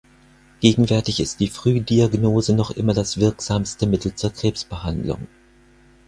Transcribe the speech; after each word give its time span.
Gegenwärtig 0.61 1.19
ist 1.19 1.39
die 1.39 1.47
Frühdiagnose 1.47 2.55
noch 2.55 2.71
immer 2.71 2.95
das 2.95 3.19
wirksamste 3.19 3.85
Mittel 3.85 4.15
zur 4.15 4.31
Krebsbehandlung. 4.33 5.27